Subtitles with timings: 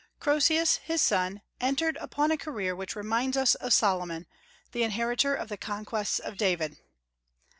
[0.19, 4.25] Croesus, his son, entered upon a career which reminds us of Solomon,
[4.71, 6.77] the inheritor of the conquests of David.